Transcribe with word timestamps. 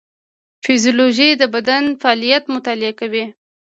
فیزیولوژي 0.63 1.29
د 1.37 1.43
بدن 1.55 1.83
فعالیت 2.01 2.43
مطالعه 2.55 2.93
کوي 2.99 3.25